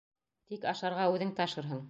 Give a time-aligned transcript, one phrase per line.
[0.53, 1.79] Тик ашарға үҙең ташырһың.